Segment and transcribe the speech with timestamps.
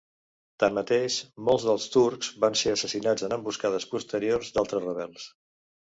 [0.61, 1.17] Tanmateix,
[1.49, 5.33] molts dels turcs van ser assassinats en emboscades posteriors d'altres rebels.